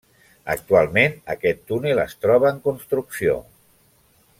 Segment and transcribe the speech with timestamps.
[0.53, 3.41] Actualment aquest túnel es troba en construcció.